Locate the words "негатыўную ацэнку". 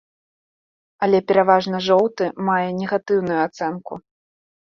2.79-3.93